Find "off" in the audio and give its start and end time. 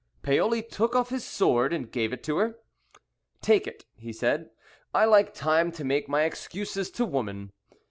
0.95-1.09